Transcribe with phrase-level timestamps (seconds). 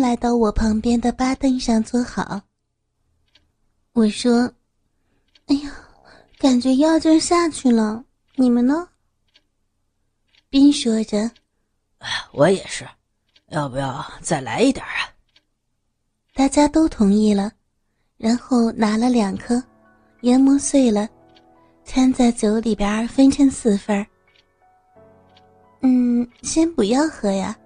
[0.00, 2.40] 来到我旁边的吧凳上坐好。
[3.92, 4.50] 我说
[5.46, 5.70] ：“哎呀，
[6.38, 8.04] 感觉药劲下去了，
[8.36, 8.88] 你们呢？”
[10.48, 11.30] 边说着
[12.32, 12.88] ：“我也是，
[13.48, 15.12] 要不要再来一点啊？”
[16.34, 17.52] 大家都同意了，
[18.16, 19.62] 然后拿了两颗，
[20.22, 21.08] 研磨碎了，
[21.84, 24.06] 掺在酒里边分成四份
[25.82, 27.56] 嗯，先不要喝呀。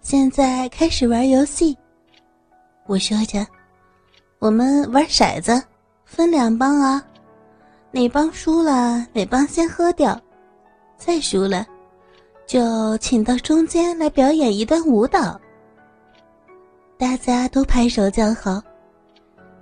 [0.00, 1.76] 现在开始玩游戏，
[2.86, 3.46] 我说着，
[4.38, 5.62] 我们玩骰子，
[6.04, 7.04] 分两帮啊，
[7.90, 10.18] 哪帮输了哪帮先喝掉，
[10.96, 11.66] 再输了，
[12.46, 15.38] 就请到中间来表演一段舞蹈。
[16.96, 18.62] 大家都拍手叫好，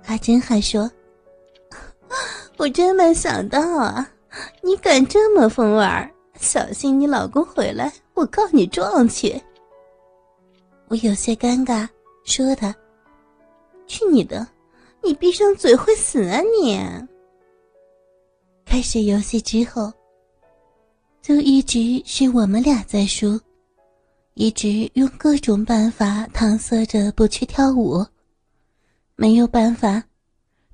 [0.05, 0.89] 阿珍还说
[2.57, 4.07] ：“我真没想到啊，
[4.61, 6.09] 你敢这么疯玩，
[6.39, 9.41] 小心你老公回来，我告你状去。”
[10.89, 11.87] 我有些尴尬，
[12.23, 12.73] 说他
[13.87, 14.47] ：“去你的！
[15.03, 16.79] 你闭上嘴会死啊你！”
[18.65, 19.91] 开始游戏之后，
[21.21, 23.39] 就一直是我们俩在输，
[24.33, 28.05] 一直用各种办法搪塞着不去跳舞，
[29.15, 30.01] 没有办法，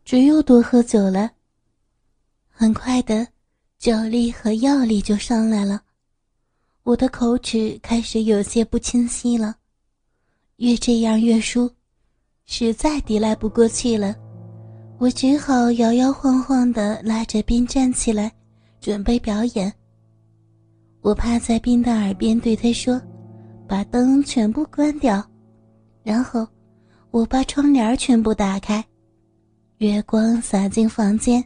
[0.05, 1.31] 只有多喝酒了。
[2.49, 3.27] 很快的，
[3.79, 5.81] 酒力和药力就上来了，
[6.83, 9.55] 我的口齿开始有些不清晰了。
[10.57, 11.69] 越这样越输，
[12.45, 14.15] 实在抵赖不过去了，
[14.99, 18.31] 我只好摇摇晃晃地拉着冰站起来，
[18.79, 19.73] 准备表演。
[21.01, 23.01] 我趴在冰的耳边对他说
[23.67, 25.21] ：“把灯全部关掉。”
[26.03, 26.47] 然后
[27.11, 28.83] 我把窗帘全部打开，
[29.79, 31.43] 月光洒进房间，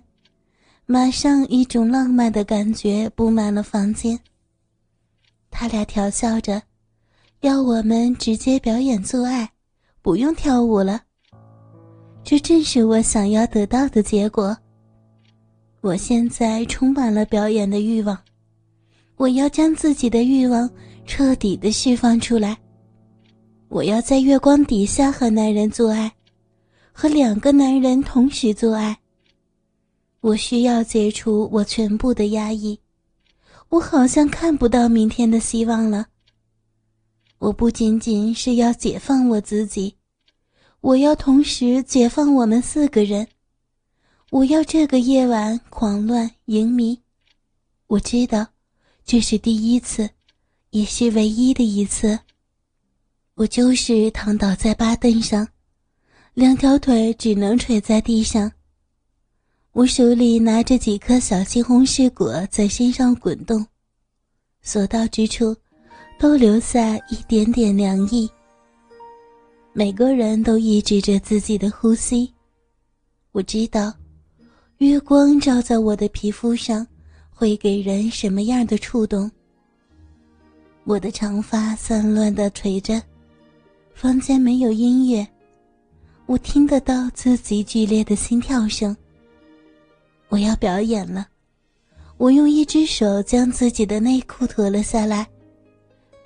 [0.86, 4.20] 马上一种浪漫的感觉布满了房间。
[5.50, 6.62] 他俩调笑着。
[7.42, 9.48] 要我们直接表演做爱，
[10.02, 11.02] 不用跳舞了。
[12.24, 14.58] 这正是我想要得到的结果。
[15.82, 18.18] 我现在充满了表演的欲望，
[19.18, 20.68] 我要将自己的欲望
[21.06, 22.58] 彻底的释放出来。
[23.70, 26.12] 我要在月光底下和男人做爱，
[26.92, 28.98] 和两个男人同时做爱。
[30.22, 32.78] 我需要解除我全部的压抑，
[33.70, 36.08] 我好像看不到明天的希望了。
[37.40, 39.96] 我不仅仅是要解放我自己，
[40.82, 43.28] 我要同时解放我们四个人。
[44.32, 47.00] 我要这个夜晚狂乱淫迷。
[47.86, 48.48] 我知道，
[49.06, 50.10] 这是第一次，
[50.72, 52.20] 也是唯一的一次。
[53.36, 55.48] 我就是躺倒在八凳上，
[56.34, 58.52] 两条腿只能垂在地上。
[59.74, 63.68] 我手里拿着几颗小西红柿果在身上滚动，
[64.64, 65.56] 所到之处。
[66.20, 68.30] 都留下一点点凉意。
[69.74, 72.34] 每个人都抑制着自己的呼吸。
[73.32, 73.94] 我知道，
[74.80, 76.86] 月光照在我的皮肤上，
[77.30, 79.30] 会给人什么样的触动。
[80.86, 83.00] 我的长发散乱的垂着，
[83.94, 85.28] 房间没有音乐，
[86.26, 88.96] 我听得到自己剧烈的心跳声。
[90.30, 91.28] 我要表演了，
[92.18, 95.28] 我用一只手将自己的内裤脱了下来。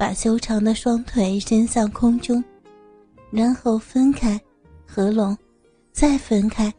[0.02, 2.44] 把修长的双腿伸向空中，
[3.30, 4.42] 然后分开，
[4.84, 5.38] 合拢，
[5.92, 6.74] 再分开。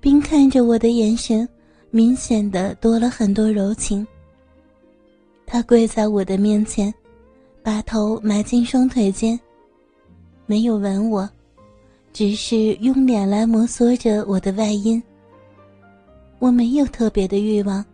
[0.00, 1.48] 并看着我的眼神，
[1.92, 4.04] 明显的多了很多柔情。
[5.46, 6.92] 他跪在我的面前，
[7.62, 9.38] 把头埋进双腿间，
[10.46, 11.30] 没有吻我，
[12.12, 15.00] 只是用脸来摩挲着我的外阴。
[16.40, 17.84] 我没有特别的欲望，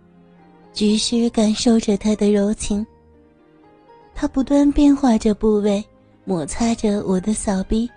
[0.72, 2.86] 只是感受着他的柔情。
[4.20, 5.82] 他不断变化着部位，
[6.26, 7.90] 摩擦着我的小臂，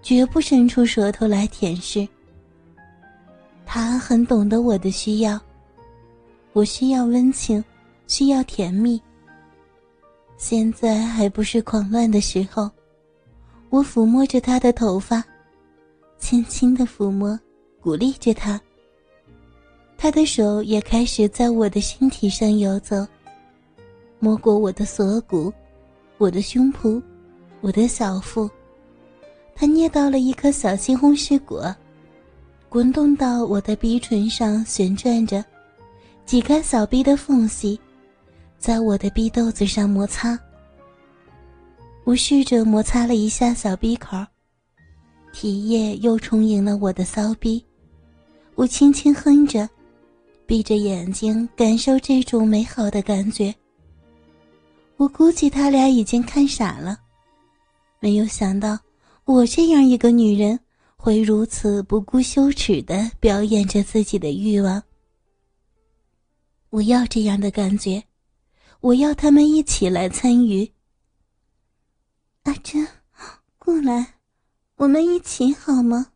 [0.00, 2.08] 绝不伸出舌头来舔舐。
[3.66, 5.40] 他很懂得我的需要，
[6.52, 7.64] 我需要温情，
[8.06, 9.02] 需要甜蜜。
[10.36, 12.70] 现在还不是狂乱的时候，
[13.70, 15.20] 我抚摸着他的头发，
[16.16, 17.36] 轻轻的抚摸，
[17.80, 18.60] 鼓励着他。
[19.98, 23.04] 他的手也开始在我的身体上游走。
[24.24, 25.52] 摸过我的锁骨，
[26.16, 27.02] 我的胸脯，
[27.60, 28.48] 我的小腹，
[29.54, 31.76] 他捏到了一颗小西红柿果，
[32.70, 35.44] 滚动到我的鼻唇上旋转着，
[36.24, 37.78] 挤开小臂的缝隙，
[38.58, 40.38] 在我的鼻豆子上摩擦。
[42.04, 44.16] 我试着摩擦了一下小鼻口，
[45.34, 47.62] 体液又充盈了我的骚逼，
[48.54, 49.68] 我轻轻哼着，
[50.46, 53.54] 闭着眼睛感受这种美好的感觉。
[54.96, 56.98] 我估计他俩已经看傻了，
[58.00, 58.78] 没有想到，
[59.24, 60.58] 我这样一个女人
[60.96, 64.82] 会如此不顾羞耻的表演着自己的欲望。
[66.70, 68.02] 我要这样的感觉，
[68.80, 70.70] 我要他们一起来参与。
[72.44, 72.86] 阿珍，
[73.58, 74.14] 过来，
[74.76, 76.06] 我们一起好吗？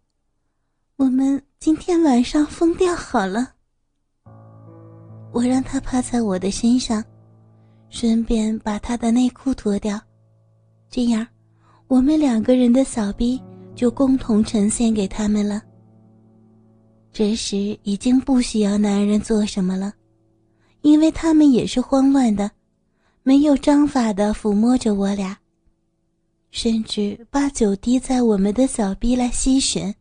[0.97, 3.55] 我们今天晚上疯掉好了。
[5.33, 7.05] 我让他趴在我的身上，
[7.91, 10.01] 顺便把他的内裤脱掉，
[10.91, 11.27] 这样，
[11.87, 13.41] 我们两个人的小臂
[13.75, 15.63] 就共同呈现给他们了。
[17.13, 19.93] 这时已经不需要男人做什么了，
[20.83, 22.51] 因为他们也是慌乱的，
[23.23, 25.37] 没有章法的抚摸着我俩，
[26.51, 29.93] 甚至把酒滴在我们的小臂来吸吮。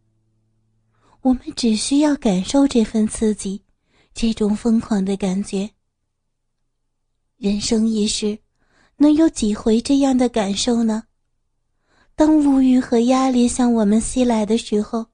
[1.22, 3.62] 我们只需要感受这份刺激。
[4.14, 5.70] 这种疯狂的感觉，
[7.38, 8.40] 人生一世，
[8.98, 11.04] 能有几回这样的感受呢？
[12.16, 15.06] 当物欲和压力向我们袭来的时候，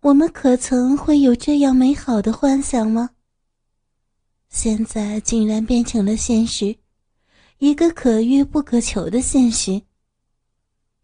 [0.00, 3.10] 我们可曾会有这样美好的幻想吗？
[4.50, 6.76] 现在竟然变成了现实，
[7.56, 9.80] 一个可遇不可求的现实。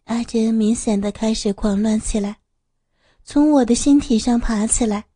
[0.04, 2.40] 阿珍明显的开始狂乱起来，
[3.24, 5.06] 从我的身体上爬起来，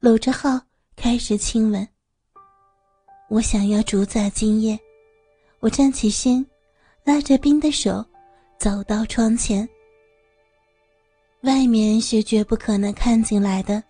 [0.00, 0.62] 搂着浩。
[0.94, 1.88] 开始亲吻。
[3.32, 4.78] 我想要主宰今夜。
[5.60, 6.44] 我站起身，
[7.02, 8.04] 拉着冰的手，
[8.58, 9.66] 走到窗前。
[11.40, 13.82] 外面是绝不可能看进来的，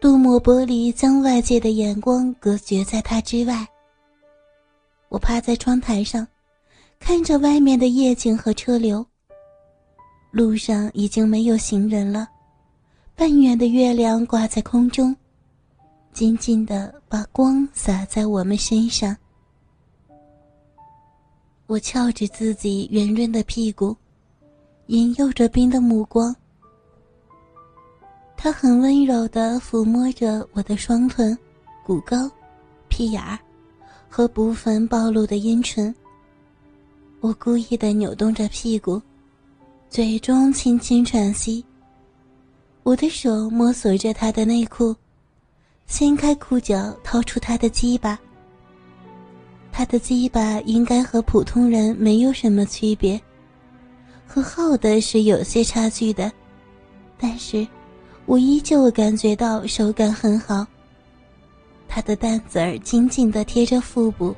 [0.00, 3.68] 镀膜玻璃将外界的眼光隔绝在它之外。
[5.10, 6.26] 我趴在窗台上，
[6.98, 9.06] 看着外面的夜景和车流。
[10.30, 12.26] 路上已经没有行人了，
[13.14, 15.14] 半圆的月亮挂在空中。
[16.16, 19.14] 静静的把光洒在我们身上。
[21.66, 23.94] 我翘着自己圆润的屁股，
[24.86, 26.34] 引诱着冰的目光。
[28.34, 31.36] 他很温柔的抚摸着我的双臀、
[31.84, 32.16] 骨沟、
[32.88, 33.38] 屁眼儿
[34.08, 35.94] 和部分暴露的阴唇。
[37.20, 39.02] 我故意的扭动着屁股，
[39.90, 41.62] 嘴中轻轻喘息。
[42.84, 44.96] 我的手摸索着他的内裤。
[45.86, 48.18] 掀开裤脚，掏出他的鸡巴。
[49.70, 53.20] 他的鸡巴应该和普通人没有什么区别，
[54.26, 56.30] 和浩的是有些差距的，
[57.16, 57.66] 但是，
[58.26, 60.66] 我依旧感觉到手感很好。
[61.88, 64.34] 他的蛋子儿紧紧地贴着腹部，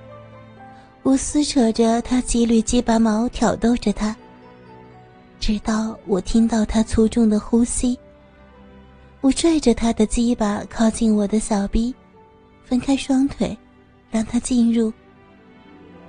[1.02, 4.14] 我撕扯着他几缕鸡巴毛，挑逗着他，
[5.40, 7.98] 直到我听到他粗重的呼吸。
[9.20, 11.94] 我拽着他的鸡巴靠近我的小臂，
[12.64, 13.56] 分开双腿，
[14.10, 14.92] 让他进入。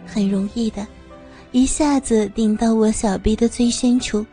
[0.05, 0.85] 很容易的，
[1.51, 4.25] 一下子顶到我小臂的最深处。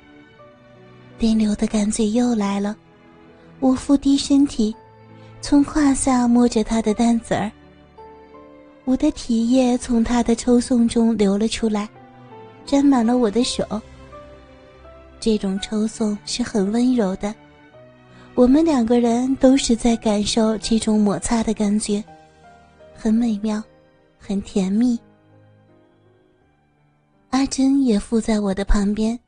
[1.18, 2.76] 电流的感觉又来了，
[3.60, 4.76] 我伏低身体，
[5.40, 7.50] 从胯下摸着他的蛋子儿。
[8.84, 11.88] 我的体液从他的抽送中流了出来，
[12.66, 13.64] 沾满了我的手。
[15.18, 17.34] 这种抽送是很温柔的。
[18.36, 22.04] 我们两个人都是在感受这种摩擦的感觉，
[22.94, 23.62] 很美妙，
[24.18, 24.98] 很甜蜜。
[27.30, 29.18] 阿珍也附在我的旁边。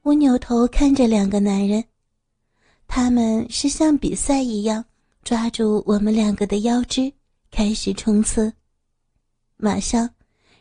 [0.00, 1.84] 我扭头看着两个男人，
[2.88, 4.82] 他们是像比赛一样
[5.22, 7.12] 抓住我们两个的腰肢，
[7.50, 8.50] 开始冲刺。
[9.58, 10.08] 马上，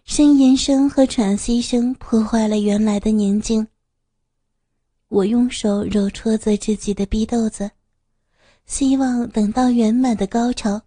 [0.06, 3.66] 呻吟声和喘息声破坏了原来的宁静。
[5.10, 7.70] 我用手揉搓着自己的逼豆子，
[8.68, 10.80] 希望等到圆满的高潮。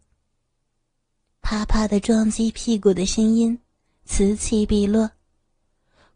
[1.41, 3.59] 啪啪的撞击屁股的声音
[4.05, 5.11] 此起彼落，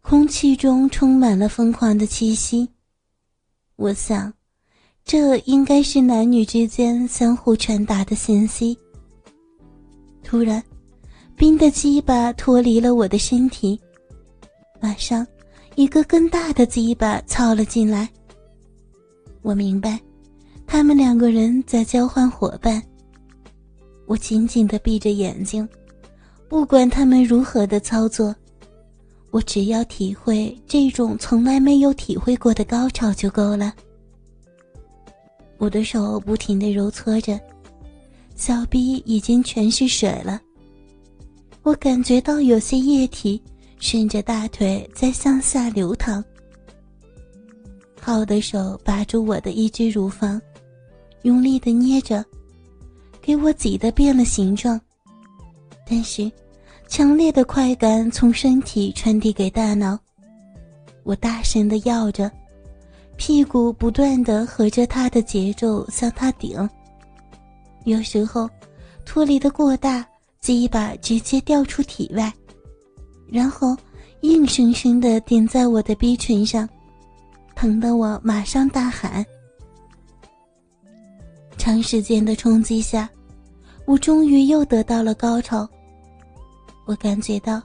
[0.03, 2.69] 空气中充满了疯狂的气息。
[3.75, 4.33] 我想，
[5.05, 8.79] 这应该是男女之间相互传达的信息。
[10.23, 10.63] 突然，
[11.37, 13.81] 冰的鸡巴脱离了我的身体，
[14.81, 15.27] 马上。
[15.77, 18.09] 一个更大的鸡巴操了进来。
[19.43, 20.01] 我明白，
[20.67, 22.83] 他们两个人在交换伙伴。
[24.07, 25.69] 我紧紧的闭着眼睛，
[26.49, 28.35] 不管他们如何的操作，
[29.31, 33.75] 我只要体会这种从来没有体会过的高潮就够了。
[35.59, 37.39] 我的手不停的揉搓着，
[38.35, 40.41] 小臂已经全是水了。
[41.63, 43.43] 我感觉到有些液体。
[43.79, 46.25] 顺着大腿在向下流淌。
[48.01, 50.41] 浩的手把住我的一只乳房，
[51.23, 52.25] 用力的捏着，
[53.21, 54.81] 给我挤得变了形状。
[55.89, 56.31] 但是，
[56.89, 59.99] 强烈的快感从身体传递给大脑，
[61.03, 62.31] 我大声的要着，
[63.17, 66.69] 屁股不断的合着他的节奏向他顶。
[67.85, 68.49] 有时候，
[69.05, 70.07] 脱离的过大，
[70.41, 72.33] 鸡巴直接掉出体外，
[73.29, 73.77] 然后
[74.21, 76.69] 硬生生的顶在我的逼唇上，
[77.55, 79.25] 疼得我马上大喊。
[81.59, 83.09] 长时间的冲击下，
[83.85, 85.69] 我终于又得到了高潮。
[86.87, 87.61] 我感觉到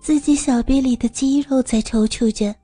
[0.00, 2.54] 自己小臂里的肌肉在抽搐着，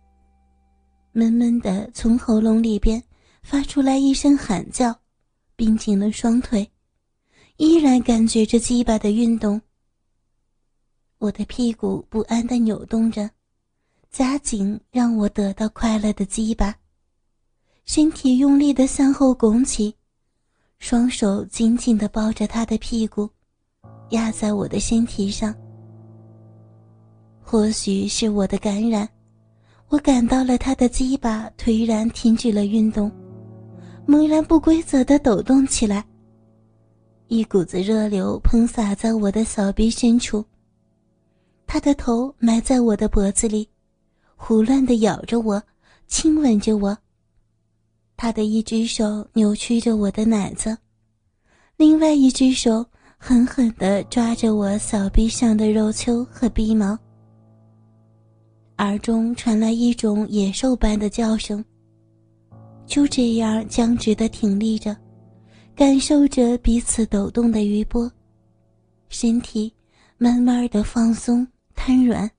[1.12, 3.02] 闷闷的从喉咙里边
[3.42, 4.94] 发出来一声喊叫，
[5.56, 6.66] 并紧了双腿，
[7.58, 9.60] 依然感觉着鸡巴的运动。
[11.20, 13.28] 我的屁股不安的扭动着，
[14.10, 16.74] 夹紧让我得到快乐的鸡巴，
[17.84, 19.94] 身体用力的向后拱起。
[20.78, 23.28] 双手紧紧地抱着他的屁股，
[24.12, 25.54] 压在我的身体上。
[27.42, 29.06] 或许是我的感染，
[29.88, 33.12] 我感到了他的鸡巴颓然停止了运动，
[34.06, 36.02] 猛然不规则地抖动起来。
[37.28, 40.42] 一股子热流喷洒在我的小臂深处。
[41.72, 43.68] 他的头埋在我的脖子里，
[44.34, 45.62] 胡乱地咬着我，
[46.08, 46.98] 亲吻着我。
[48.16, 50.76] 他的一只手扭曲着我的奶子，
[51.76, 52.84] 另外一只手
[53.16, 56.98] 狠狠地抓着我小臂上的肉丘和鼻毛。
[58.78, 61.64] 耳中传来一种野兽般的叫声。
[62.84, 64.96] 就这样僵直地挺立着，
[65.76, 68.10] 感受着彼此抖动的余波，
[69.08, 69.72] 身体
[70.18, 71.46] 慢慢的放松
[71.82, 72.30] 瘫软，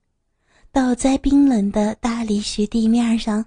[0.70, 3.46] 倒在冰冷的大理石地面上。